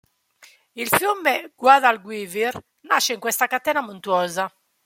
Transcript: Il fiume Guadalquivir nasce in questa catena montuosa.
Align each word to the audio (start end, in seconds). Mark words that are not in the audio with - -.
Il 0.81 0.87
fiume 0.87 1.51
Guadalquivir 1.55 2.59
nasce 2.89 3.13
in 3.13 3.19
questa 3.19 3.45
catena 3.45 3.81
montuosa. 3.81 4.51